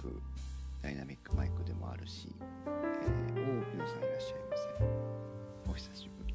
[0.00, 0.20] く
[0.82, 2.28] ダイナミックマイクでもあるし、
[2.66, 2.72] えー、
[3.40, 4.64] お皆さんいらっしゃいませ
[5.70, 6.34] お久しぶり。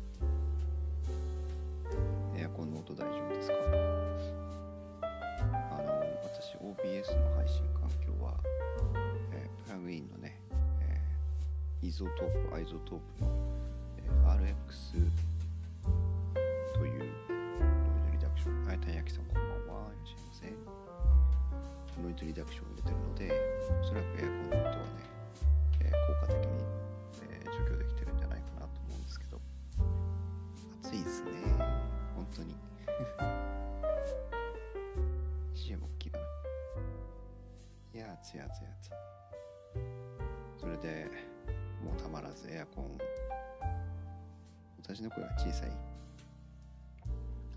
[2.40, 3.56] エアコンの音大丈夫ですか？
[5.02, 5.88] あの
[6.24, 8.34] 私 OBS の配信環境は、
[9.34, 10.40] えー、プラグインのね、
[10.82, 13.30] えー、 iZotope iZotope の、
[13.98, 14.94] えー、RX
[16.74, 19.92] というノイズリダクションあたいやきさんこんばんは。
[19.92, 20.77] いらっしゃいませ。
[22.02, 23.32] ノイズリダクションを入れてるので
[23.82, 24.80] おそらくエアコンの音はね、
[25.82, 26.52] えー、効果的に、
[27.30, 29.40] えー、除去できてるんじゃないかなと思うんですけど。
[30.84, 31.32] 暑いですね。
[32.16, 32.56] 本当に。
[35.54, 36.24] CM 大きいかな。
[37.94, 38.46] いや暑い暑い
[38.80, 38.90] 暑い。
[40.60, 41.08] それで
[41.84, 42.98] もうたまらずエアコン。
[44.82, 45.72] 私の声が小さい。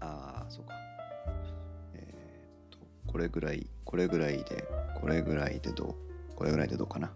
[0.01, 0.75] ああそうか、
[3.11, 4.69] これぐらいこれぐらいで
[5.01, 7.11] これぐらいでどうこれぐらいでどうかな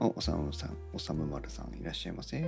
[0.00, 2.44] お、おさむさん、おさむまるさんいらっしゃいませ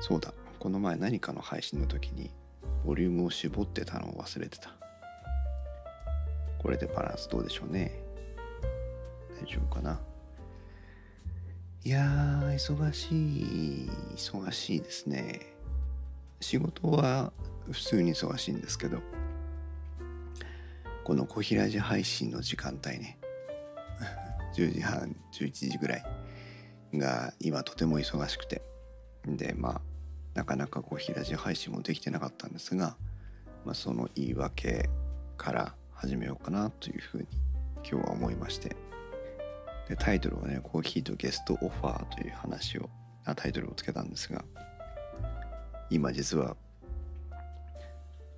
[0.00, 2.30] そうだ、この前何かの配信の時に
[2.84, 4.70] ボリュームを絞ってたのを忘れてた。
[6.58, 8.02] これでバランスどうでしょうね。
[9.40, 9.98] 大丈夫かな
[11.84, 15.40] いやー、忙しい、忙しいですね。
[16.40, 17.32] 仕事は
[17.70, 19.00] 普通に忙しいんですけど、
[21.10, 23.18] この小平寺配信の時間帯ね。
[24.54, 26.04] 10時半11時ぐらい
[26.94, 28.62] が今とても忙しくて。
[29.26, 29.80] でまあ
[30.34, 32.96] なかなか小平寺配信もできてなかったんですが、
[33.64, 34.88] まあ、その言い訳
[35.36, 37.26] から始めようかなというふうに
[37.78, 38.76] 今日は思いまして。
[39.88, 42.88] でタイトルはね「コーヒーとゲストオファー」という話を
[43.24, 44.44] あタイトルをつけたんですが
[45.90, 46.56] 今実は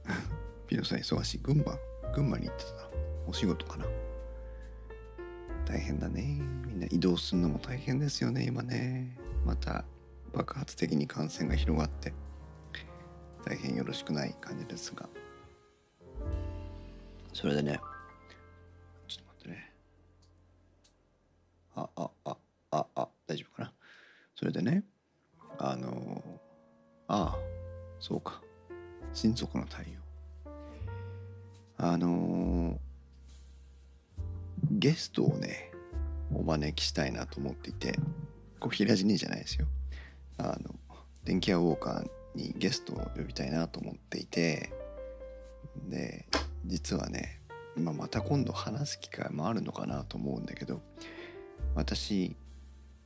[0.67, 1.39] ピノさん忙しい。
[1.41, 1.77] 群馬
[2.15, 2.89] 群馬に行ってた。
[3.27, 3.87] お仕事かな。
[5.65, 6.41] 大変だね。
[6.67, 9.17] みんな移動するのも大変ですよね今ね。
[9.45, 9.85] また
[10.33, 12.13] 爆発的に感染が広がって。
[13.45, 15.09] 大変よろしくない感じですが。
[17.33, 17.81] それでね。
[19.09, 19.73] ちょっと待ってね。
[21.75, 22.37] あああ
[22.71, 23.73] ああ大丈夫かな。
[24.35, 24.85] それでね。
[25.59, 26.23] あの
[27.09, 27.39] ああ
[27.99, 28.43] そうか。
[29.13, 30.02] 親族の対応。
[31.85, 32.79] あのー、
[34.71, 35.73] ゲストをね
[36.33, 37.99] お招きしたいなと思っていて
[38.61, 39.67] こう平地にじゃないですよ。
[40.39, 40.77] あの
[41.25, 44.73] 電気屋ウォーカーにゲストを呼びたいなと思っていて
[45.89, 46.27] で
[46.65, 47.41] 実はね、
[47.77, 50.81] まあ、また今度話す機会もあるのかなと思うんだけど
[51.75, 52.37] 私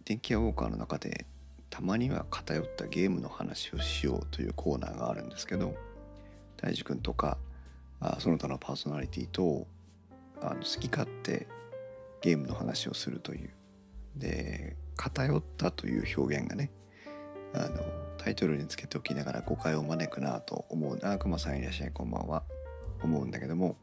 [0.05, 1.25] 電気屋ウォーカーの中で
[1.71, 5.75] たまには偏ったゲームの話をしようというコーナーがあるんですけど
[6.59, 7.39] 大樹くんとか
[8.01, 9.67] あその他のパーソナリティと
[10.41, 11.47] あの好き勝手
[12.21, 13.51] ゲームの話をするという。
[14.17, 16.71] で偏ったという表現がね
[17.53, 17.83] あの
[18.17, 20.97] タイトルにつけておきながら誤解を招くなと思う。
[20.97, 22.43] な熊さんいらっしゃいこんばんは。
[23.03, 23.77] 思うんだけども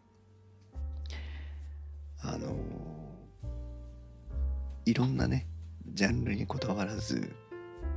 [2.22, 2.56] あの
[4.86, 5.48] いろんなね
[5.94, 7.36] ジャンルにこだわらず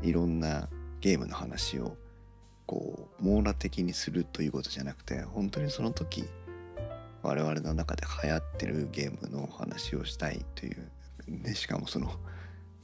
[0.03, 0.69] いろんな
[1.01, 1.97] ゲームの話を
[2.67, 6.25] こう網羅的にするということじゃなくて本当にその時
[7.23, 10.91] 我々の中で流行ってるゲームのお話をしたいという。
[11.29, 12.13] でしかもその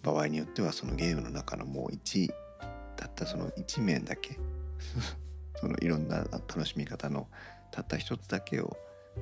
[0.02, 2.28] 場合によってはそのゲームの中のもう1
[2.96, 4.38] たったその1面だけ。
[5.60, 7.28] そのいろんな楽しみ方の
[7.70, 8.76] たった一つだけを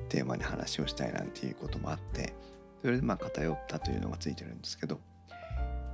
[0.09, 2.33] テーマに話をしたいなんていうこともあって
[2.81, 4.99] それでまあ偏ったというのがついてるんですけど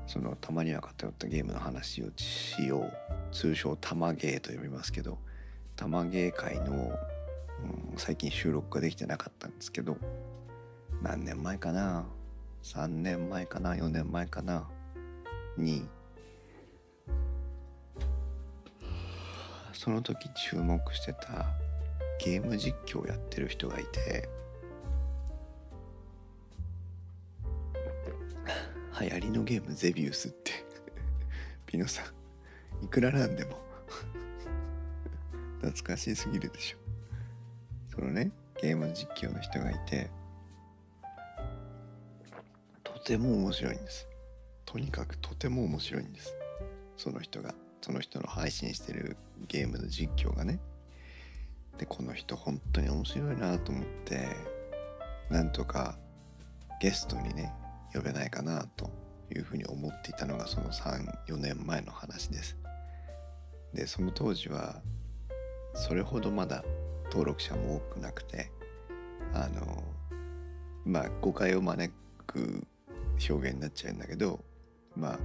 [0.07, 2.93] そのたまには偏ったゲームの話をしよう。
[3.31, 5.17] 通称玉ゲーと呼びますけど
[5.75, 6.97] 玉ゲー界の、
[7.93, 9.97] うん、最近収録ができてなかったんですけど
[11.03, 12.05] 何年前かな
[12.63, 14.67] ？3年前かな？4年前かな？
[15.57, 15.85] に
[19.73, 21.45] その時注目してた
[22.23, 24.27] ゲーム実況をやってる人がいて
[28.99, 30.65] 流行りのゲームゼビウスって。
[31.67, 32.01] ピノさ
[32.81, 32.85] ん。
[32.85, 33.59] いくらなんでも。
[35.61, 36.77] 懐かしすぎるでしょ。
[37.93, 40.09] そのねゲーム実況の人がいて。
[42.83, 44.07] とても面白いんです。
[44.65, 46.35] とにかくとても面白いんです。
[46.97, 47.53] その人が。
[47.81, 49.15] その人の配信してる
[49.47, 50.59] ゲームの実況がね。
[51.77, 54.27] でこの人本当に面白いなと思って。
[55.29, 55.99] なんとか
[56.81, 57.53] ゲストにね
[57.93, 58.89] 呼べないかなと
[59.33, 62.57] いうふうに思っていたのがその34年前の話です。
[63.73, 64.81] でその当時は
[65.73, 66.63] それほどまだ
[67.05, 68.51] 登録者も多くなくて
[69.33, 69.83] あの
[70.85, 71.93] まあ誤解を招
[72.25, 72.65] く
[73.29, 74.39] 表現になっちゃうんだけど
[74.95, 75.19] まあ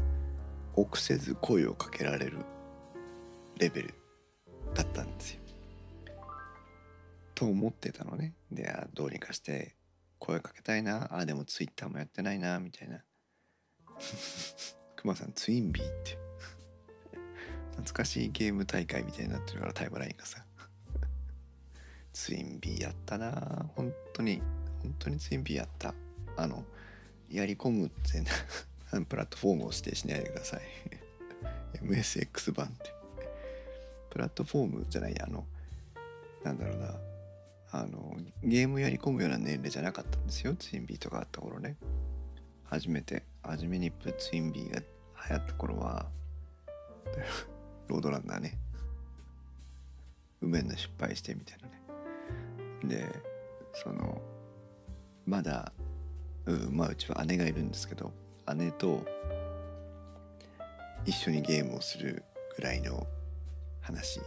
[0.75, 2.38] 臆せず声をかけられる
[3.59, 3.94] レベル
[4.75, 5.41] だったんですよ。
[7.35, 8.35] と思ってたのね。
[8.50, 9.75] でどうにかして
[10.23, 11.09] 声かけたいな。
[11.13, 13.03] あでもツイッターもやってないなみたいな。
[14.95, 16.17] くまさんツインビーって。
[17.73, 20.45] 懐かしいゲーム大会みたいになってるからタイムラインがさ。
[22.13, 23.67] ツインビーやったな。
[23.75, 24.41] 本当に
[24.83, 25.93] 本当にツインビーやった。
[26.37, 26.65] あの
[27.29, 28.23] やり込むって
[29.07, 30.61] プラットフォームを指定しないでください。
[31.83, 32.95] MSX 版って。
[34.11, 35.45] プラットフォームじゃないあの
[36.45, 37.12] なんだろうな。
[37.75, 38.15] あの
[38.45, 40.55] ゲームやり込むような年齢じゃなかったんですよ。
[40.55, 41.77] ツインビーとかあった頃ね。
[42.65, 43.25] 初めて。
[43.43, 46.07] 初めにプツインビーが流行った頃は
[47.89, 48.59] ロードランナーね。
[50.43, 51.83] 梅の失敗してみたいなね。
[52.85, 53.23] で
[53.73, 54.21] その
[55.25, 55.73] まだ
[56.45, 58.13] うんまあうちは姉がいるんですけど
[58.55, 59.03] 姉と
[61.07, 62.23] 一緒にゲームをする
[62.57, 63.07] ぐらいの
[63.81, 64.21] 話。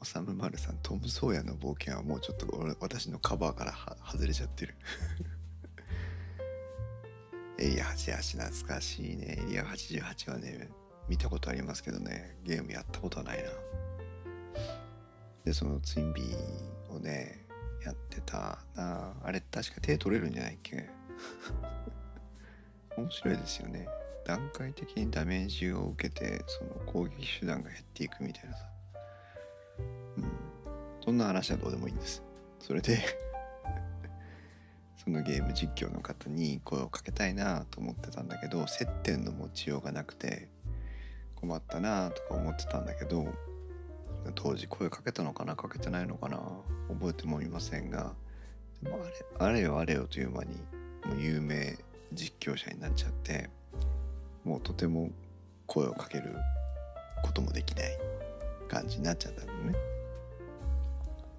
[0.00, 2.46] おさむまるさんトム・ソーヤの冒険はもうちょっと
[2.80, 3.74] 私のカバーから
[4.06, 4.74] 外れちゃってる。
[7.58, 9.38] エリア88懐かしいね。
[9.40, 10.68] エリア88はね
[11.08, 12.36] 見たことありますけどね。
[12.44, 13.50] ゲームやったことはないな。
[15.44, 17.44] でそのツインビーをね
[17.84, 19.16] やってたな。
[19.24, 20.88] あれ確か手取れるんじゃないっけ？
[22.96, 23.88] 面白いですよね。
[24.24, 28.68] 段階的にダメージを受けてその攻撃手段が減っていくみたいなさ。
[30.16, 30.24] うん。
[31.04, 32.22] そんな話はどうでもいいんです。
[32.60, 32.98] それで
[35.02, 40.48] そのゲーム実況の方に声をかけたいなと思ってたんだけど接点の持ちようがなくて
[41.36, 43.26] 困ったなとか思ってたんだけど
[44.34, 46.40] 当時声かけたのかなかけてないのかな
[46.88, 48.12] 覚えてもいませんが
[48.82, 50.56] でもあれあれよあれよという間に
[51.06, 51.78] もう有名
[52.12, 53.48] 実況者になっちゃって
[54.44, 55.10] もうとても
[55.66, 56.34] 声をかける
[57.22, 57.98] こともできない。
[58.68, 59.74] 感じになっちゃったのね。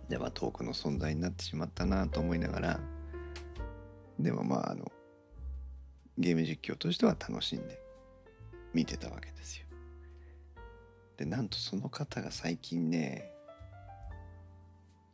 [0.09, 2.79] では遠くの存在になってしまったなと思いながら
[4.17, 4.91] でもまああの
[6.17, 7.79] ゲーム実況としては楽しんで
[8.73, 9.67] 見てたわけですよ。
[11.17, 13.31] でなんとその方が最近ね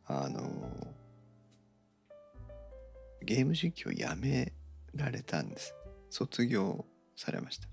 [0.06, 0.94] あの
[3.22, 4.52] ゲーム実況をやめ
[4.94, 5.74] られたんです
[6.10, 6.86] 卒業
[7.16, 7.68] されました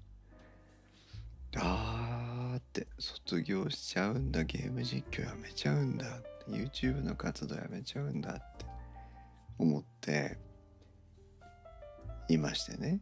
[1.58, 6.06] あーって卒業しちゃうんだゲーム実況やめちゃうんだ
[6.48, 8.66] YouTube の活動やめちゃうんだって
[9.58, 10.38] 思って
[12.30, 13.02] いましてね。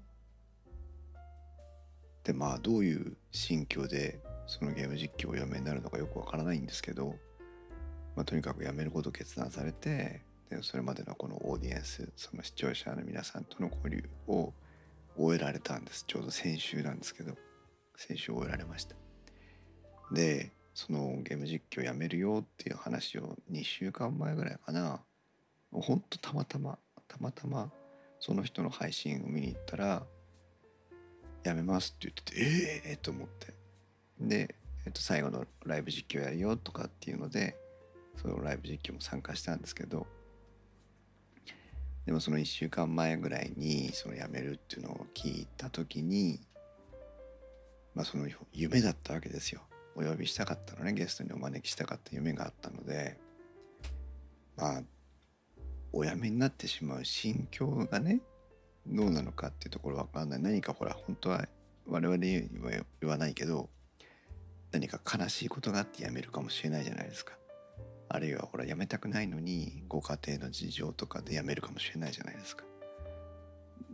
[2.23, 7.15] でまあどういう心境でそのゲーム実況をやめになるのかよくわからないんですけど、
[8.15, 14.53] まあ、とにかくやめることを決断されてでそれまでのこのオーディエンスその視聴者の皆さんとの交流を
[15.17, 16.05] 終えられたんです。
[16.07, 17.35] ちょうど先週なんですけど
[17.95, 19.00] 先週終えられました。
[20.11, 25.01] でそのゲーム実況やめるよっていう話を2週間前ぐらいかな。
[25.71, 26.77] ほんとたまたま
[27.07, 27.71] たまたま
[28.19, 30.05] その人の配信を見に行ったら
[31.43, 33.53] 「やめます」って言っててええー、と思って。
[34.19, 37.55] で、えっと、最後のライブ実況やるよとかっていうので
[38.17, 40.05] そのライブ実況も参加したんですけど
[42.05, 46.39] でもその1週間前ぐらいにその辞めるっていうのを聞いた時に
[47.95, 49.61] まあその夢だったわけですよ。
[49.95, 53.17] お呼びしたかったのねゲストにお招きしたかった夢があったので
[54.55, 54.81] まあ
[55.93, 58.21] お辞めになってしまう心境がね
[58.87, 60.41] どうなのかっていうところわかんない。
[60.41, 61.47] 何かほら本当は
[61.87, 63.69] 我々には言わないけど
[64.71, 67.33] 何か悲しいことがあって辞めるかもしれないじゃないですか。
[68.09, 72.63] あるいはほら辞めたくないのにご家庭の事情とかで辞めるかもしれないじゃないですか。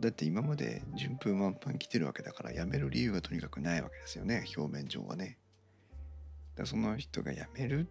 [0.00, 4.44] だって今まで順風満帆来てるわけだから辞める理由がとにかくないわけですよね。
[4.56, 5.38] 表面上はね。
[6.58, 7.86] だその人が辞める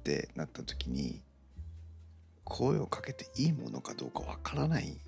[0.00, 1.22] ってなった時に
[2.42, 4.98] 声をかけていいものかどうかわからない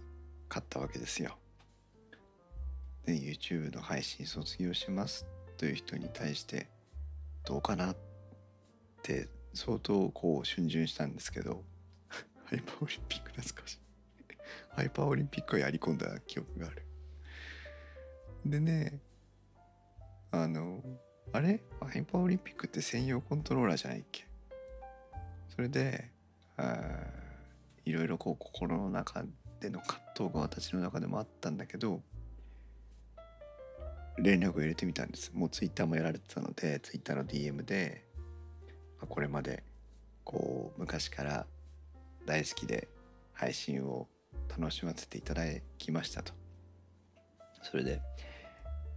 [0.48, 1.36] かったわけですよ。
[3.06, 6.68] で YouTube の配信卒業しますという人に対して
[7.44, 7.96] どうかなっ
[9.02, 11.64] て相当こう逡巡したんですけど
[12.44, 13.78] ハイパーオリンピック懐かしい
[14.76, 16.86] ハイパーオリンピックをやり込んだ記憶がある
[18.44, 19.00] でね
[20.30, 20.84] あの
[21.32, 21.60] あれ？
[21.80, 24.26] ハイパーオリンピックって専用コントローラーじゃないっけ？
[25.48, 26.10] それで
[27.84, 29.24] いろいろこう心の中
[29.60, 32.02] での葛藤が私の中でもあったんだけど
[34.18, 35.30] 連絡を入れてみたんです。
[35.34, 38.04] もうツイッターもやられてたのでツイッターの DM で
[39.00, 39.62] あこれまで
[40.24, 41.46] こう昔から
[42.26, 42.88] 大好きで
[43.32, 44.08] 配信を
[44.48, 45.44] 楽しませていただ
[45.78, 46.32] きましたと。
[47.62, 48.00] それで、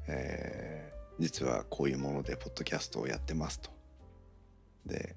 [0.08, 3.70] えー、実はこういうものでポッドキャストをやってますと
[4.86, 5.16] で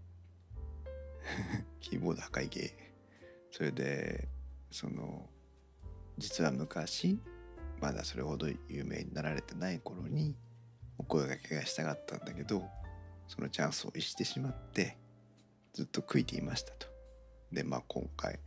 [1.80, 2.72] キーボード破壊芸
[3.50, 4.28] それで
[4.70, 5.28] その
[6.18, 7.18] 実は昔
[7.80, 10.34] まだそれほど有名になられてない頃に
[10.98, 12.68] お声掛けがしたかったんだけど
[13.28, 14.96] そのチャンスを逸してしまって
[15.72, 16.86] ずっと悔いていましたと。
[17.52, 18.40] でまあ今回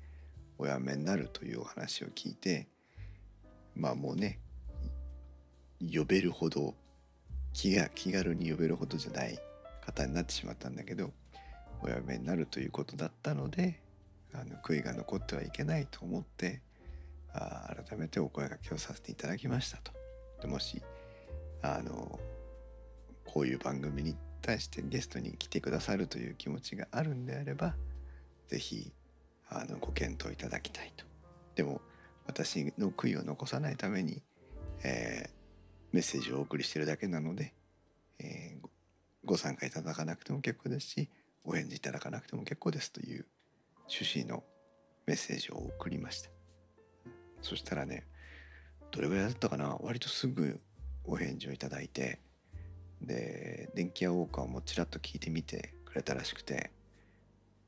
[0.57, 2.67] お辞めになるというお話を聞いて
[3.75, 4.39] まあもうね
[5.79, 6.75] 呼べるほど
[7.53, 9.37] 気が気軽に呼べるほどじゃない
[9.85, 11.11] 方になってしまったんだけど
[11.81, 13.81] お辞めになるということだったので
[14.33, 16.61] あの悔いが残ってはいけないと思って
[17.33, 19.91] あ改めてお声がけをさせていただきましたと。
[20.41, 20.81] でもし
[21.61, 22.19] あの
[23.25, 27.75] こういう番組に対してゲストに来てくださるという気持ちがあるんであれば
[28.47, 28.91] 是非
[29.49, 31.05] あのご検討いただきたいと。
[31.55, 31.81] でも
[32.25, 34.21] 私の悔いを残さないために、
[34.83, 35.29] えー、
[35.91, 37.53] メッセージをお送りしてるだけなので、
[38.19, 38.67] えー、
[39.25, 41.09] ご参加いただかなくても結構ですし
[41.43, 43.25] お返事いただかなくても結構ですという
[43.87, 44.43] 趣旨の
[45.07, 46.29] メッセージを送りました。
[47.41, 48.05] そしたらね
[48.91, 49.77] どれぐらいだったかな？
[49.81, 50.59] 割とすぐ
[51.05, 52.19] お返事をいただいて
[53.01, 56.71] で電気屋ウォーカーもちらっと聞いてみてくれたらしくて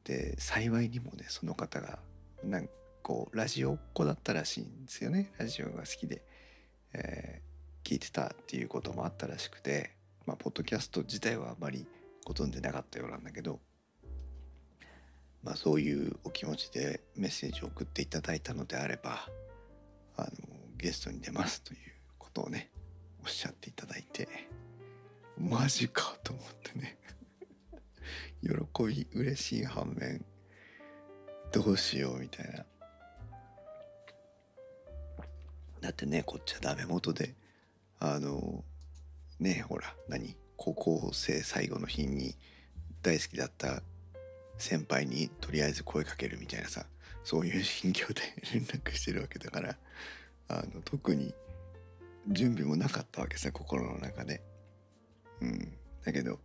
[0.03, 1.99] で幸いにもねその方が
[2.43, 2.73] なんか
[3.03, 5.31] こうラジオっ子だったらしいんですよね。
[5.39, 6.21] ラジオが好きで、
[6.93, 7.50] えー、
[7.83, 9.91] 聞いてたっていうこともあったらしくて
[10.25, 11.85] まあポッドキャスト自体はあまり
[12.25, 13.59] ご存じなかったようなんだけど
[15.43, 19.27] まあそういうお気持ちでメッセージを送っていただいたのであれば
[20.17, 20.29] あの
[20.77, 21.79] ゲストに出ますという
[22.17, 22.69] ことをね
[23.23, 24.27] おっしゃっていただいて
[25.37, 26.97] マジかと思ってね。
[28.41, 30.23] 喜び嬉しい反面
[31.51, 32.65] どうしようみたいな。
[35.81, 37.33] だってねこっちはダメ元で
[38.03, 38.63] あの
[39.39, 40.35] ねほら何？
[40.57, 42.35] 高校生最後の日に
[43.03, 43.83] 大好きだった
[44.57, 46.85] 先輩にとりあえず声かけるみたいなさ
[47.23, 48.21] そういう心境で
[48.53, 49.75] 連絡してるわけだから
[50.49, 51.33] あの特に
[52.27, 54.41] 準備もなかったわけさ心の中で。
[55.41, 56.39] うん、だけど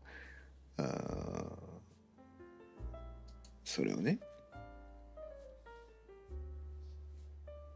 [0.79, 0.83] あ
[3.65, 4.19] それをね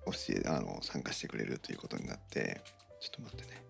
[0.07, 2.63] 教えあの参加してくれるということになって
[3.01, 3.70] ちょっと待ってね。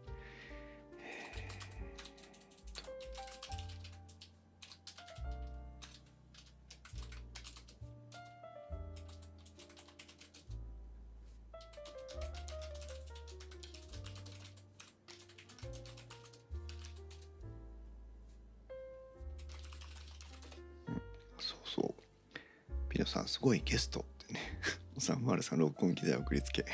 [23.40, 24.40] すごいゲストってね。
[24.98, 26.66] 303録音機材送りつけ。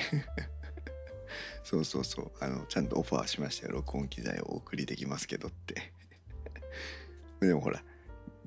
[1.62, 2.32] そうそうそう。
[2.40, 5.92] あのちゃんとオファーしましたよ録音機材をお送りできますけどって。
[7.38, 7.84] でもほら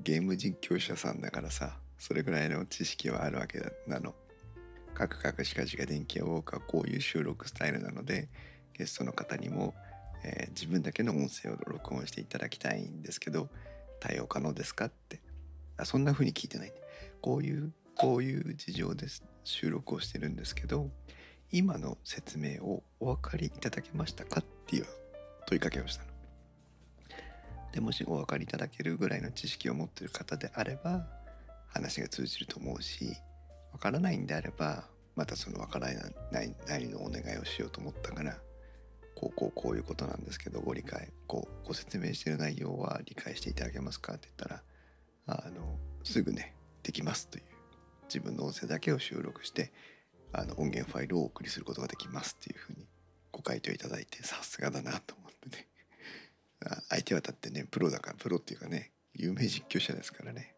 [0.00, 4.14] ゲーム実況者さんだからさそれぐらいの知識はあるわけなの。
[4.92, 8.28] カクカクしかしか電気屋ウォーカーこういう収録スタイルなので
[8.74, 9.74] ゲストの方にも、
[10.24, 13.48] えー、自分だけの音声を録音していただきたいんですけど
[13.98, 15.22] 対応可能ですかって。
[15.78, 16.74] あそんな風に聞いてない、ね
[17.20, 19.08] こういうこういう事情で
[19.44, 20.88] 収録をしてるんですけど
[21.52, 24.86] 今の説明をお分かりいただけましたかっていう
[25.46, 26.10] 問いかけをしたの。
[27.72, 31.06] でもしお分かりいただけるぐらいの知識を持ってる方であれば
[31.68, 33.04] 話が通じると思うし
[33.72, 35.88] 分からないんであればまたその分から
[36.32, 38.38] ないなりのお願いをしようと思ったから
[39.14, 47.49] こうこうこういうことなんですけどご理解こうご説明してる内容は理解していただけますかって言ったらあのすぐねできますという
[48.12, 49.72] 自分の音声だけを収録して
[50.32, 52.86] あの音源ファイルをお送りすることができますっていうふうに
[53.30, 55.68] ご回答いただいてさすがだなと思ってね。
[56.90, 60.54] 相手はだってねプロだからプロっていうかね有名実況者ですからね。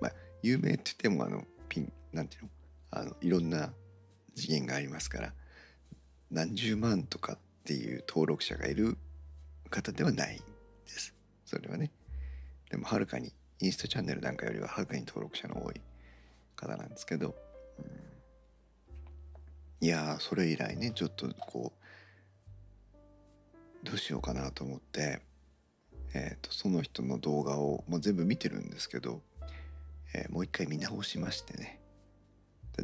[0.00, 2.50] まあ有名って言ってもあのピンなんていうの？
[2.90, 3.74] あのいろんな
[4.36, 5.34] 次元がありますから
[6.30, 8.96] 何十万とかっていう登録者がいる
[9.70, 10.40] 方ではない
[10.86, 11.14] です。
[11.44, 11.90] それはね。
[12.70, 15.80] でもはるかにインスタチャンネルなんかよりははるかに登録者の多い
[16.68, 17.34] 方なんですけど、
[17.78, 17.82] う
[19.82, 21.84] ん、いやそれ以来ねちょっとこう
[23.86, 25.20] どうしようかなと思って、
[26.14, 29.20] えーと、その人の動画をもう全部見てるんですけど、
[30.14, 31.80] えー、もう一回見直しましてね。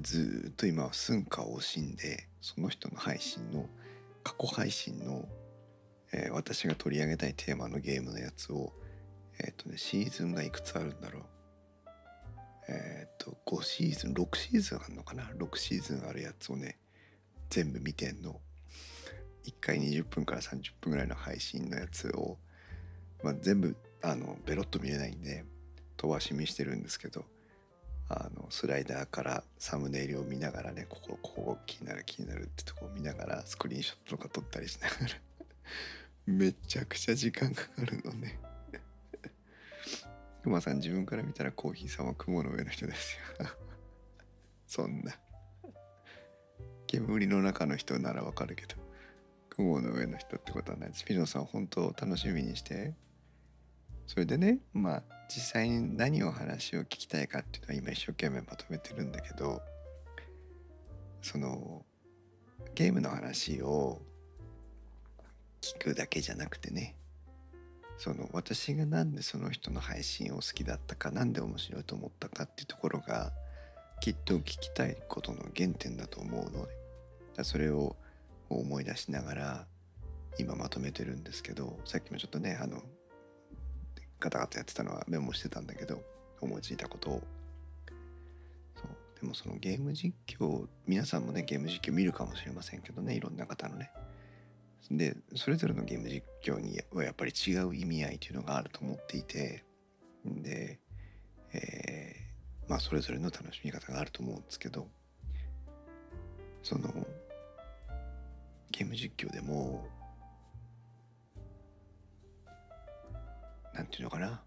[0.02, 3.66] ずっと今は寸暇を惜しんでその人の配信の
[4.22, 5.26] 過去配信の、
[6.12, 8.72] えー、私が取り上げたいテーマのゲームのやつを
[9.40, 11.39] えっ、ー、とねシーズンがいくつあるんだろう。
[12.70, 16.78] えっ、と5シーズン6シーズンあるのかな？6シーズンあるやつをね
[17.48, 18.40] 全部見てんの。
[19.46, 22.38] 1回20分から30分ぐらいの配信のやつを、
[23.22, 25.44] まあ、全部あのベロッと見れないんで
[25.96, 27.24] 飛ばし見してるんですけど
[28.08, 35.20] あのスライダーからサムネイルを見ながらねここここ気になる気になるってとこを見ながらスクリーンショットとか撮ったりしながら。
[36.26, 38.38] めちゃくちゃ時間かかるのね。
[40.40, 43.46] くまさん自分から見たらコーヒーさんは雲の上の人ですよ。
[44.66, 45.18] そんな。
[46.86, 48.76] 煙の中の人ならわかるけど。
[49.50, 51.04] 雲の上の人ってことはないです。
[51.04, 52.94] ピノさん本当楽しみにして。
[54.10, 59.62] それでねまあ実際に何を話を聞きたいかっていうのは今一生懸命まとめてるんだけど
[61.22, 61.86] その
[62.74, 64.02] ゲームの話を
[65.60, 66.96] 聞くだけじゃなくてね
[68.00, 73.30] その私が何でその人の配信を好きだったか何で面白いと思ったかっていうところが
[74.00, 76.66] きっと聞きたいことの原点だと思うの
[77.36, 77.96] でそれを
[78.48, 79.66] 思い出しながら
[80.38, 82.80] 今まとめてるんですけどさっきもちょっとねあの
[84.18, 86.00] ガタガタやってたのはメモしてたんだけど
[86.40, 87.22] 思いついたことを。
[88.76, 89.20] そう。
[89.20, 93.90] でもそのゲーム実況皆さんもねゲーム実況見るかもしれませんけどねいろんな方のね。
[94.90, 99.64] でそれぞれのゲーム実況にはやっぱり違う意味合いというのがあると思っていて
[100.24, 100.80] で、
[101.52, 104.88] えー、まあそれぞれの楽しみ方があると思うんですけど
[106.62, 106.88] その
[108.72, 109.86] ゲーム実況でも
[113.72, 114.42] なんていうのかな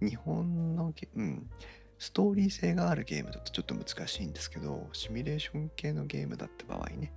[0.00, 1.50] 日本のゲうん
[1.98, 7.12] ストーリー性があるゲームだとちょっと難しいんですけどシミュレーション系のゲームだった場合ね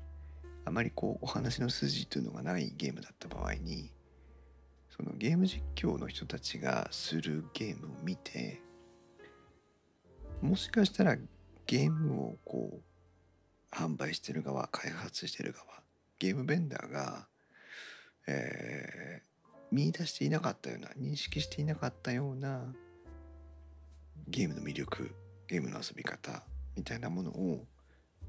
[0.65, 3.91] あまりこうお話の筋というのがないゲームだった場合に
[4.89, 8.61] そのゲーム実況の人たちがするゲームを見て
[10.41, 11.17] もしかしたら
[11.67, 15.65] ゲームをこう販売してる側開発してる側
[16.19, 17.27] ゲームベンダーが、
[18.25, 19.21] え
[19.71, 22.61] 見出していなかったような認識していなかったような
[24.29, 25.11] ゲームの魅力
[25.47, 26.43] ゲームの遊び方
[26.77, 27.65] みたいなものを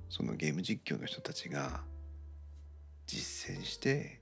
[0.09, 1.83] そのゲーム実況の人たちが
[3.07, 4.21] 実践して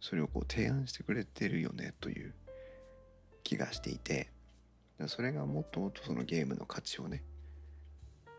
[0.00, 2.34] それをこう提案してくれてるよねという
[3.42, 4.30] 気がしていて
[5.06, 7.22] それがもっともっとそのゲームの価値をね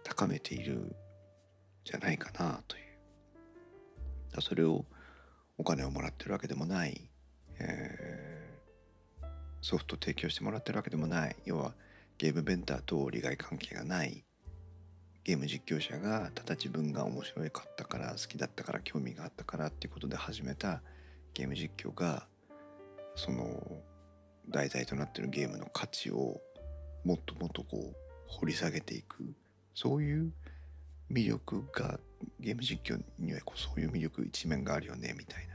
[0.03, 0.95] 高めている
[1.83, 4.41] じゃないかなという。
[4.41, 4.85] それを
[5.57, 7.09] お金をもらってるわけでもない
[7.59, 9.25] えー、
[9.61, 11.73] ソフト提供してもらってるわけでもない要は
[12.17, 14.23] ゲームベンダーと利害関係がない
[15.29, 20.81] ゲーム実況者がただ自分が面白かったから好きだったから興味があったからっていうことで始めた
[21.35, 22.25] ゲーム実況が
[23.15, 23.61] その
[24.49, 26.41] 題材となってるゲームの価値を
[27.05, 29.17] もっともっとこう掘り下げていく
[29.75, 30.31] そういう
[31.11, 31.99] 魅力が
[32.39, 35.53] ゲーム実況にはそういう魅力一面があるよねみたいな。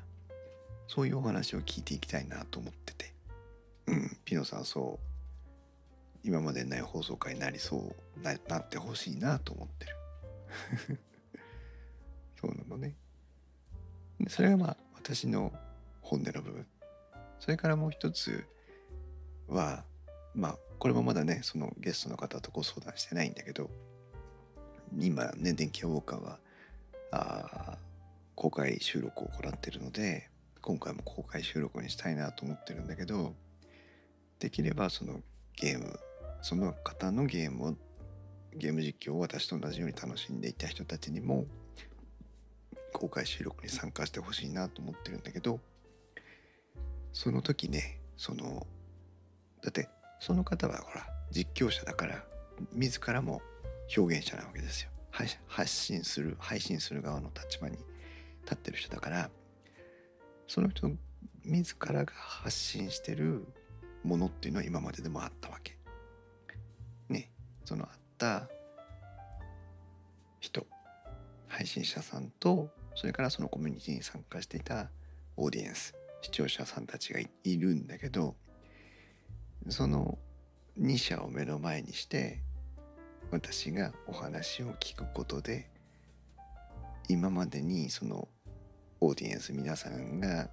[0.86, 3.12] そういうお話を聞いていきたいなと思ってて。
[3.88, 5.13] うんピノさんそう。
[6.24, 11.00] 今までない放送回になりそうななってほしいなと思ってる。
[12.40, 12.94] そうなのね。
[14.28, 15.52] それがまあ私の
[16.00, 16.66] 本音の部分。
[17.40, 18.46] それからもう一つ
[19.48, 19.84] は
[20.34, 23.70] まあこれもまだねそのゲストの方とご相談してないんだけど
[24.98, 26.38] 今ね電気屋ウォーカーは
[27.12, 27.78] あ
[28.34, 30.28] 公開収録を行ってるので
[30.60, 33.34] 今回も公開収録にしたいなと思ってるんだけど
[34.38, 35.20] できればその
[35.56, 35.98] ゲーム
[36.44, 37.74] その方のゲームを
[38.54, 41.46] ゲーム実況を私と同じように楽しんでいた人たちにも
[42.92, 45.58] 公開収録に参加してほしいなと思ってるんだけど
[47.14, 48.66] その時ねその
[49.62, 49.88] だって
[50.20, 52.22] その方はほら実況者だから
[52.74, 53.40] 自らも
[53.96, 54.90] 表現者なわけですよ
[55.46, 57.78] 発信する配信する側の立場に
[58.42, 59.30] 立ってる人だから
[60.46, 60.90] その人
[61.42, 63.46] 自らが発信してる
[64.02, 65.78] ものっていうのは今まででもあったわけ。
[67.64, 68.48] そのあった
[70.40, 70.66] 人
[71.48, 74.90] 配信者さんとそれからそのコミュニティに参加していた
[75.36, 78.34] オーディエンス視聴者さんたちがいるんだけど
[79.68, 80.18] その
[80.80, 82.40] 2社を目の前にして
[83.30, 85.70] 私がお話を聞くことで
[87.08, 88.28] 今までにその
[89.00, 90.48] オーディエンス皆さんが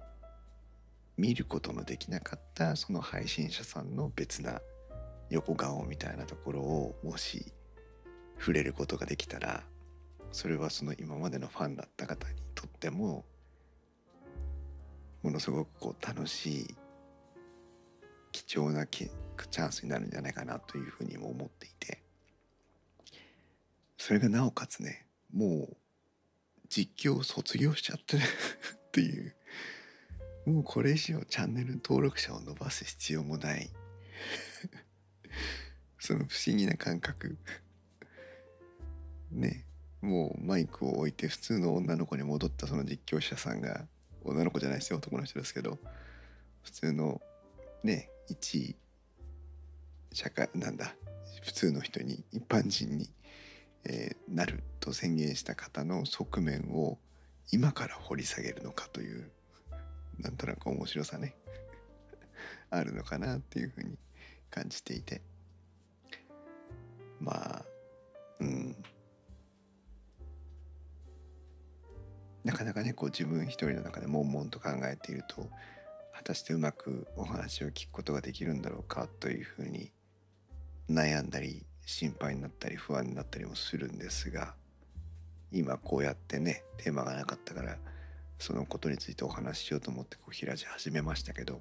[1.16, 4.60] 見ることのできなかったその配信者さんの別な
[5.30, 7.52] 横顔みたいなところをもし
[8.38, 9.62] 触れることができたら
[10.32, 13.24] それはその今までのファンだった方にとっても
[15.22, 16.74] ものすごくこう楽しい
[18.32, 22.02] 貴重なチャンスになるんじゃないかなというふうにも思っていて。
[23.98, 25.76] それがなおかつねもう
[26.68, 29.36] 実況を卒業しちゃってるっていう。
[30.44, 33.70] もうこれ以上チャンネル登録者を伸ばす必要もない。
[36.02, 37.38] その不思議な感覚。
[39.30, 39.64] ね。
[40.00, 43.86] もうマイクを置いて普通の女の子に戻ったその実況者さんが
[44.24, 45.78] 女の子じゃないですよ男の人ですけど。
[46.64, 47.20] 普通の
[47.84, 48.74] ね一
[50.12, 50.96] 社会なんだ。
[51.44, 53.08] 普通の人に一般人に、
[53.84, 56.98] えー、なると宣言した方の側面を
[57.52, 59.30] 今から掘り下げるのかという
[60.18, 61.36] なんとなく面白さね。
[62.70, 63.96] あるのかなっていうふうに
[64.50, 65.22] 感じていて。
[67.22, 67.64] まあ
[68.40, 68.76] うん。
[72.44, 75.48] なかなかねこう自分一人の中で悶々と考えていると
[76.12, 79.92] 果たしてうまくお話を聞くことができるんだろうかというふうに
[80.90, 84.54] 悩んだり心配になったり不安になったりもするんですが
[85.52, 87.76] 今こうやってねテーマがなかったから
[88.38, 91.60] そのことについてお話ししようと思ってこう開き始めましたけど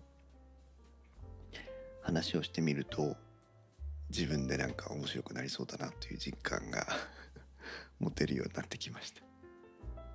[2.02, 3.16] 話をしてみると
[4.12, 6.86] 自分でなんか面白くなりそうだなという実感が
[7.98, 9.22] 持てるようになってきました。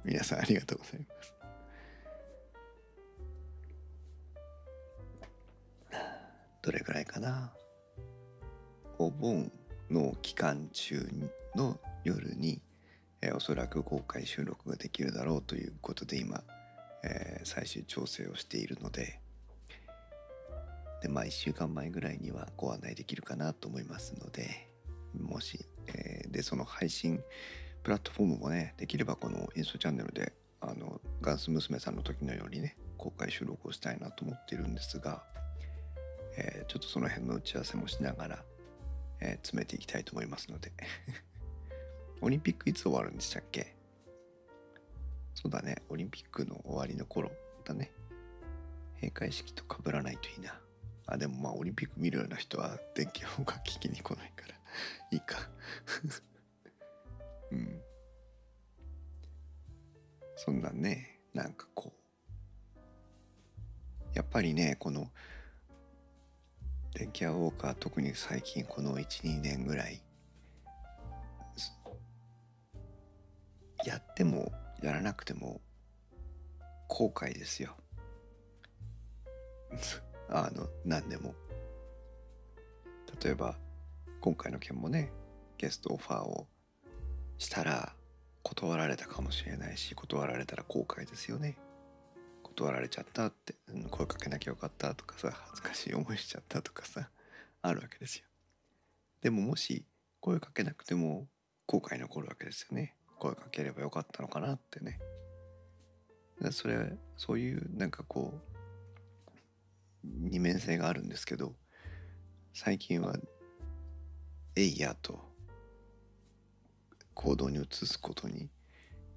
[0.04, 1.34] 皆さんありがとうございます。
[6.60, 7.54] どれぐらいかな？
[8.98, 9.50] お盆
[9.90, 11.08] の期間中
[11.54, 12.60] の夜に、
[13.22, 16.44] えー、おそらく公開収録ができるだろうということで今、
[17.02, 19.20] えー、最終調整をしているので
[21.06, 24.68] でまあ1週間前ぐらいにはご案内できるかなと思いますので
[25.16, 27.22] もし、えー、でその配信
[27.84, 35.22] プラットフォームもねできればこのインストチャンネルであのガンス娘さんの時のようにね公開収録をしたいなと思ってるんですが、
[36.36, 38.42] えー、ちょっとその辺の打ち合わせもしながら、
[39.20, 40.72] えー、詰めていきたいと思いますので。
[42.20, 43.76] オリンピックいつ終わるんでしたっけ？
[45.34, 47.30] そうだねオリンピックの終わりの頃
[47.64, 47.92] だね。
[48.96, 50.58] 閉会式とかぶらないといいな。
[51.06, 54.54] あでもまあオリンピック見るような人は電気予報が聞きに来ないから
[55.10, 55.36] いいか。
[57.52, 57.82] うん。
[60.36, 61.98] そんなんねなんかこう
[64.14, 65.10] やっぱりねこの
[66.94, 70.02] 電気屋ウォーカー特に最近この12年ぐらい
[73.84, 75.60] やってもやらなくても
[76.88, 77.76] 後悔ですよ。
[80.28, 81.34] あの何でも。
[83.22, 83.56] 例えば
[84.20, 85.10] 今回の件もね
[85.56, 86.46] ゲストオファーを
[87.38, 87.94] したら
[88.42, 91.56] 断られたかもしれないし断られたら後悔ですよね。
[92.42, 93.54] 断られちゃったって
[93.90, 97.08] 声かけなきゃよかったとかさ恥ずかしい思いしちゃったとかさ
[97.62, 98.24] あるわけですよ。
[99.20, 99.84] でももし
[100.20, 101.26] 声かけなくても
[101.66, 102.94] 後悔残るわけですよね。
[103.18, 104.98] 声かければよかったのかなってね。
[106.50, 108.55] それそういうなんかこう
[110.06, 111.54] 二面性があるんですけど
[112.52, 113.16] 最近は
[114.56, 115.20] 「えいや」と
[117.14, 118.50] 行動に移すことに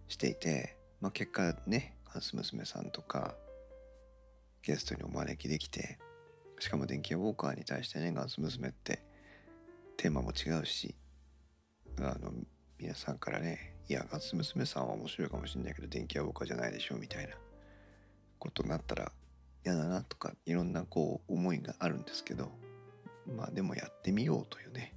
[0.08, 3.36] していて、まあ、結果ねガンス娘さんとか
[4.64, 6.00] ゲストにお招きできて
[6.60, 9.04] しかも電気屋ウォーカーに対してねガンス娘って
[9.98, 10.96] テーマも違うし
[12.00, 12.34] あの
[12.78, 17.36] 皆さんからねいやガンス娘さんは面白いかもしれないけど電気ウォーカーじゃないでしょみたいな
[18.38, 19.12] ことになったら
[19.66, 22.52] 嫌だなとかいろんなこう思いがあるんですけど
[23.36, 24.96] まあでもやってみようというね。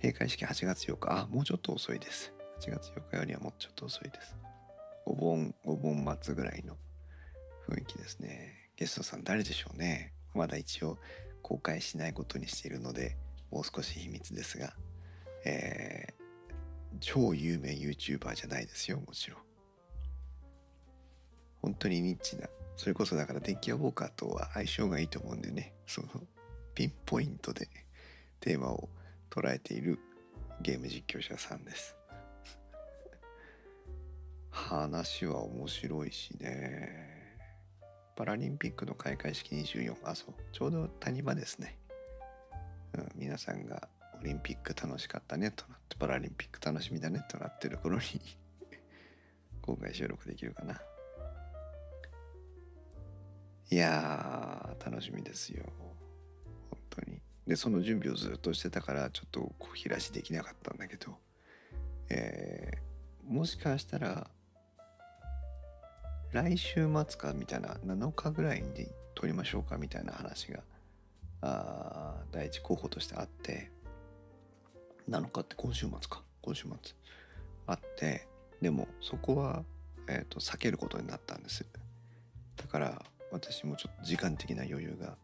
[0.00, 1.12] 閉会式8月8日。
[1.12, 2.32] あもうちょっと遅いです。
[2.60, 4.36] 8月8日よりはもうちょっと遅いです。
[5.06, 6.76] お盆お盆末ぐらいの
[7.68, 8.70] 雰囲気ですね。
[8.76, 10.12] ゲストさん誰でしょうね。
[10.34, 10.98] まだ一応
[11.42, 13.16] 公開しないことにしているので
[13.50, 14.72] もう少し秘密ですが。
[15.44, 19.40] えー、超有名 YouTuber じゃないですよもちろん。
[21.62, 22.48] 本当にニッチな
[22.78, 25.74] それこそだから電気屋ウォーカーとは相性がいいと思うんでね。
[25.84, 26.08] その
[26.74, 27.68] ピンポイントで
[28.38, 28.88] テーマを
[29.30, 29.98] 捉えている
[30.62, 31.96] ゲーム実況者さんです。
[34.52, 37.36] 話は面白いしね。
[38.14, 40.34] パラリンピックの開会式24あそう。
[40.52, 41.76] ちょうど谷間ですね、
[42.94, 43.88] うん、皆さんが
[44.20, 48.02] オリンピック楽しかったねとなってパラリンピック楽しみだねとなってる頃に
[49.62, 50.80] 公開収録できるかな。
[53.70, 55.64] いやー楽しみですよ。
[56.70, 57.20] 本当に。
[57.46, 61.16] でその準備をずっとしてたからちょっと小開しできなかったんだけど。
[62.10, 64.30] えー、もしかしたら
[66.32, 70.60] 来週末かみたいな7日ぐらいに撮りましょうかみたいな話が
[71.42, 73.70] あ第一候補としてあって。
[75.10, 76.22] 7日って今週末か。
[76.40, 76.94] 今週末。
[77.66, 78.26] あって。
[78.62, 79.62] でもそこは、
[80.08, 81.66] えーと、避けることになったんです。
[82.56, 85.16] だから私もちょっと時間的な余裕が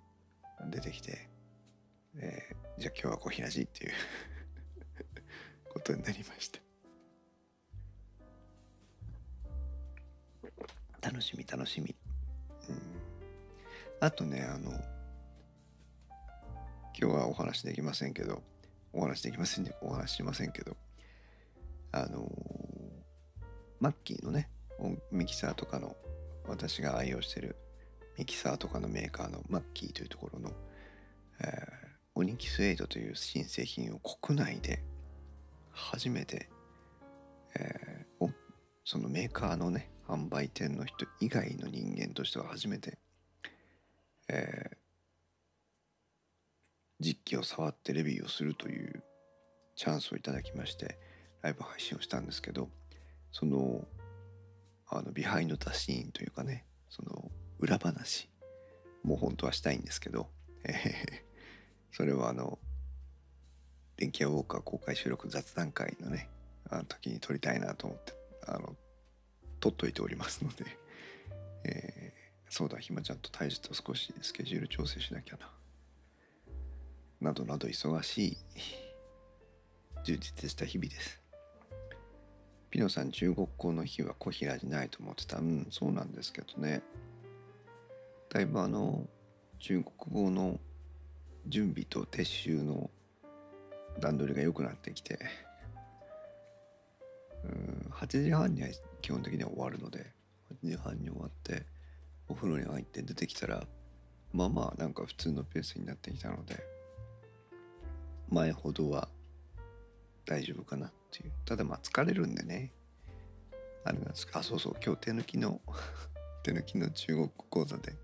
[0.71, 1.29] 出てきて、
[2.17, 3.93] えー、じゃあ今日は小平寺っていう
[5.73, 6.61] ことになりました。
[11.01, 11.95] 楽しみ楽しみ。
[12.69, 13.05] うん。
[14.01, 14.81] あとねあの今
[17.11, 18.43] 日はお話できませんけど
[18.93, 20.77] お話できませんお話しませんけど
[21.93, 22.31] あの
[23.81, 24.51] マッキーのね
[25.11, 25.97] ミキサーとかの
[26.47, 27.57] 私が愛用してる
[28.19, 30.51] ミキサーとかのメーカーのマッキーというところの、
[31.41, 31.49] えー、
[32.15, 34.83] オニキスエイトという新製品を国内で
[35.73, 36.49] 初めて、
[37.57, 38.31] えー、
[38.85, 42.99] そのメーカーのね販売店の人以外の人間としては初めて、
[44.29, 44.77] えー、
[47.01, 49.03] 実機を触ってレビューをするという
[49.75, 50.99] チャンスをいただきまして
[51.43, 52.69] ライブ配信をしたんですけど
[53.33, 53.85] その
[54.87, 58.29] あのビハインド・ザ・シーンというかねその裏話。
[59.03, 60.29] もう本当はしたいんですけど、
[60.65, 60.75] えー、
[61.93, 62.59] それはあの
[63.97, 66.29] 電気屋ウォーカー公開収録雑談会のね
[66.71, 68.15] あの時に撮りたいなと思って
[68.47, 68.75] あの
[69.61, 70.65] 撮っといておりますので、
[71.65, 75.51] えー、そうだひまちゃんと大樹と少しスケジュール調整しなきゃな。
[77.21, 78.37] などなど忙しい
[80.05, 81.21] 充実した日々です。
[82.71, 85.39] ピノさん中国語の日は小平じゃないと思ってた。
[85.39, 86.83] うんそうなんですけどね。
[88.35, 89.07] だいぶあの
[89.61, 90.59] 中国語の
[91.47, 92.91] 準備と撤収の
[94.01, 95.21] 段取りが良くなってきて
[97.45, 98.69] うん8時半には
[99.01, 100.11] 基本的には終わるので
[100.65, 101.65] 8時半に終わって
[102.29, 103.63] お風呂に入って出てきたら
[104.33, 106.57] まあまあなんか普通のペースになってきたので
[108.31, 109.07] 前ほどは
[110.27, 111.33] 大丈夫かなっていう。
[111.45, 112.73] ただまあ疲れるんでね。
[113.85, 115.61] あれなんですかあそうそう今日手抜きの
[116.43, 117.95] 手抜きの中国講座で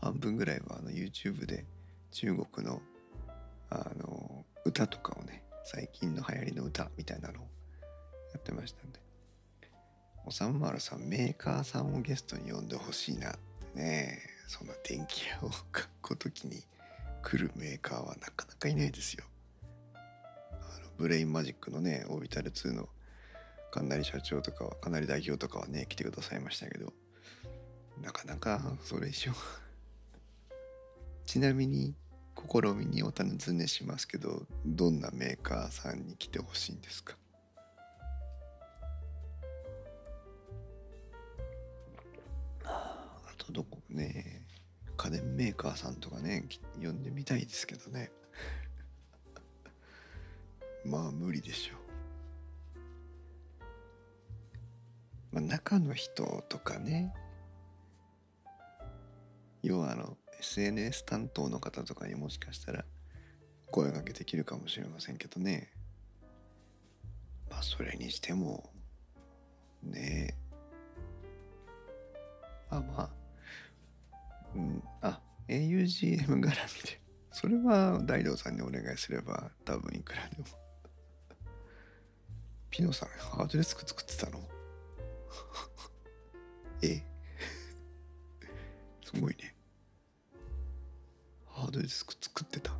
[0.00, 1.64] 半分ぐらいはあの YouTube で
[2.10, 2.80] 中国の
[3.70, 7.42] あの歌とかをね最近の流行りの歌みたいなのを
[8.32, 9.00] やってましたんで。
[10.26, 13.38] おさんまるさんメーカーさんをゲストに呼んでほしいなって
[13.80, 14.18] ね。
[14.48, 16.62] そんな電気屋を買う時に
[17.22, 19.24] 来るメーカーはなかなかいないですよ。
[19.94, 19.96] あ
[20.56, 22.88] のブレインマジックのねオービタル2の
[23.70, 26.92] かなり社長とかはかなり代表とかはね来てくださいましたけど。
[28.02, 29.32] なかなかそれ以上
[31.30, 31.94] ちなみに
[32.34, 37.16] 試みにお尋ねしますけどどんなメーカーさんに来てほしいんですか？
[42.64, 43.78] あとどこ？
[43.90, 44.44] ね
[44.96, 46.48] 家電メーカーさんとかね
[46.82, 48.10] 呼んでみたいですけどね。
[50.84, 51.76] まあ無理でしょ
[55.30, 57.14] う、まあ、中の人とかね。
[59.62, 62.84] 要はあの SNS 担当の方とかにもしかしたら
[63.70, 65.70] 声がけできるかもしれませんけどね。
[67.50, 68.70] まあそれにしても
[69.82, 70.34] ね。
[70.34, 70.40] え
[72.70, 73.10] あまあ
[74.54, 77.00] うんあ augm 絡みで。
[77.32, 80.44] それは大道さんにお願いすれば多分いくらでも。
[82.70, 84.40] ピノさんハードディスク作ってたの？
[86.82, 87.02] え？
[89.04, 89.59] すごいね。
[91.70, 92.72] ードディスク作ってた。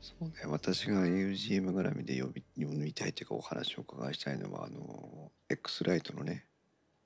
[0.00, 6.46] そうね私が UGM 絡みで呼び読みたいというかお話をお伺いしたいのはあの X ライトのね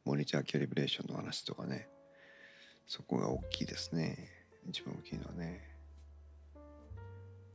[0.04, 1.88] モニターキャリブレーションの話とかね。
[2.86, 4.28] そこが大きいですね。
[4.68, 5.62] 一番大きいのはね。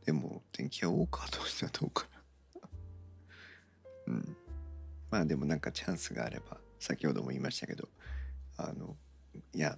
[0.06, 2.08] でも電気屋ウォーカーとしてはどうか
[2.56, 2.70] な。
[4.08, 4.38] うん。
[5.12, 7.88] まあでもなんかチャンスがあれば先ほども言いましたけど。
[8.68, 8.96] あの
[9.54, 9.78] や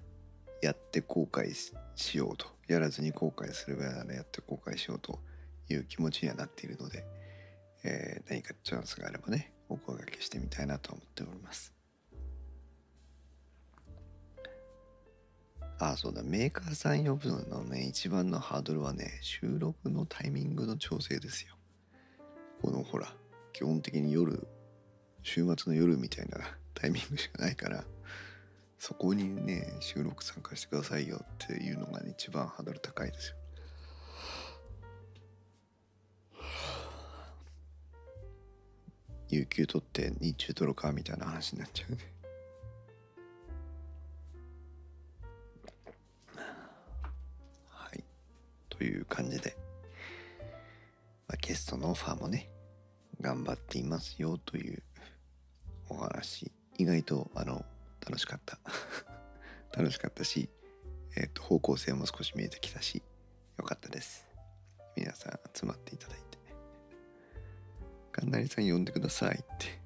[0.61, 1.53] やって後悔
[1.95, 2.47] しようと。
[2.67, 5.19] やらずに後悔するぐらいならやって後悔しようと
[5.69, 7.03] いう気持ちにはなっているので、
[7.83, 11.73] えー、何かチャンスがあればねお声がけしてみたいなと思っております。
[15.79, 16.21] ああそうだ。
[16.21, 21.55] メーカーさん呼ぶのね一番のハードルはね収録のタイミングの調整ですよ。
[22.61, 23.13] このほら
[23.51, 24.47] 基本的に夜
[25.23, 26.37] 週末の夜みたいな
[26.73, 27.83] タイミングしかないから
[28.81, 33.35] そこにね収録参加してくださいよっていうのが、ね、一番ハードル高いですよ。
[39.29, 41.97] 有給取って日中取るかみたいな話になっちゃうね。
[47.69, 48.03] はい。
[48.67, 49.55] という感じで、
[51.27, 52.49] まあ、ゲストのオファーもね
[53.21, 54.81] 頑張っていますよという
[55.87, 57.63] お話意外とあの
[58.05, 58.59] 楽しかった。
[59.77, 60.49] 楽しかったし、
[61.15, 63.01] えーと、方向性も少し見えてきたし
[63.57, 64.27] よかったです。
[64.95, 66.37] 皆さん集まっていただいて。
[68.11, 69.79] かんなりさん呼んでくださいって。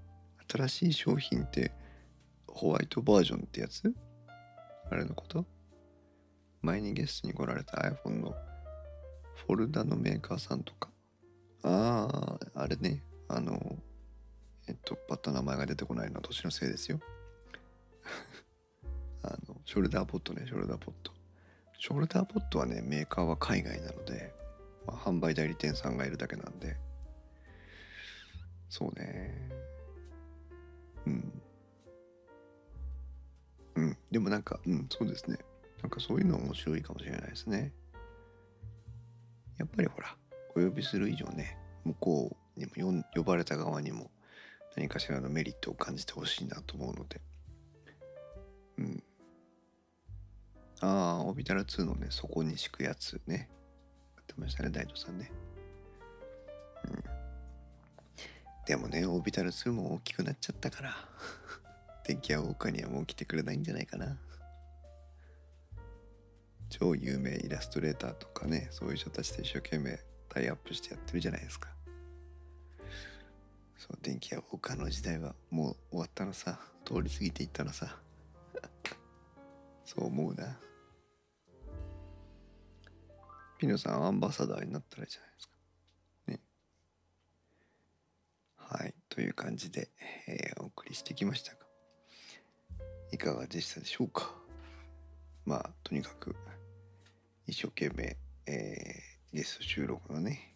[0.47, 1.71] 新しい商品って
[2.47, 3.93] ホワイトバージョンってやつ？
[4.89, 5.45] あれのこと？
[6.61, 8.35] 前にゲストに来られた iPhone の
[9.47, 10.89] フォルダのメーカーさんとか？
[11.63, 13.03] あああれね。
[13.27, 13.77] あの
[14.67, 16.99] えっとパッと名前が出てこないのは年のせいですよ。
[19.25, 21.11] あのショルダーポットねショルダーポット。
[21.77, 24.33] ショルダーポットはねメーカーは海外なので、
[24.87, 26.77] まあ、販売代理店さんがいるだけなんで。
[28.69, 29.49] そうね。
[31.05, 31.41] うん。
[33.75, 33.97] うん。
[34.11, 35.37] でもなんかうんそうですね。
[35.81, 37.73] なんかそういうの面白いかもしれないですね。
[39.57, 40.15] やっぱりほら
[40.55, 44.09] お呼びする以上ね向こうにも呼ばれた側にも
[44.75, 47.21] 何かしらのメリットを感じてほしいなと思うので。
[48.77, 49.03] うん。
[50.81, 53.49] ああオビタル2のねそこに敷くやつね。
[54.15, 55.31] やってましたね大斗さんね。
[56.85, 57.03] うん。
[58.65, 60.95] でもねオビタル2も大きくなっちゃったから。
[62.05, 64.17] 電気屋ウォーカーにはもう来てくれないんじゃないかな。
[66.69, 71.69] 超有名イラストレーターとかねそういう人たちと一生懸命タイアップしてやってるじゃないですか。
[73.77, 76.59] そう電気屋ウォーカーの時代はもう終わったのさ。
[76.85, 77.97] 通り過ぎていったのさ。
[79.85, 80.57] そう思うな
[83.57, 85.53] ピノさんアンバサダーになったらいいじゃないですか。
[86.27, 86.39] ね。
[88.57, 88.93] はい。
[89.09, 89.89] という感じで、
[90.27, 91.59] えー、お送りしてきましたが。
[93.11, 94.33] いかがでしたでしょうか。
[95.45, 96.35] まあとにかく
[97.47, 100.55] 一生懸命、えー、ゲスト収録のね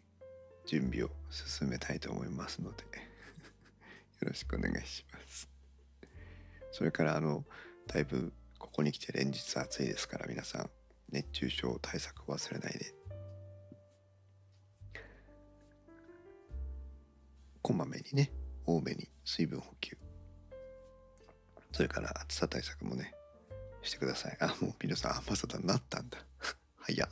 [0.66, 2.84] 準備を進めたいと思いますので
[4.20, 5.48] よろしくお願いします。
[6.72, 7.46] それからあの
[7.88, 8.34] だいぶ
[8.80, 10.70] ここに来て連日暑いですから皆さん
[11.12, 12.96] 熱中症対策忘れないで。
[17.62, 18.32] こまめにね
[18.66, 19.98] 多めに水分補給。
[21.74, 23.14] それから暑さ対策もね
[23.82, 24.38] してください。
[24.40, 26.18] あもう皆さんアンバサダーになったんだ。
[26.80, 27.10] 早っ。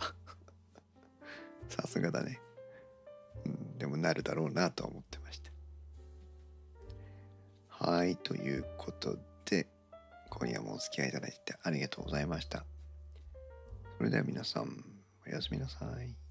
[1.67, 2.39] さすがだね、
[3.45, 5.51] うん、でもなるだろうなと思ってました
[7.86, 9.27] はいということで
[10.39, 12.63] 今夜もお付き合いいただいてありがとうございました。
[13.97, 14.86] それでは皆さん
[15.26, 16.27] おやすみなさい。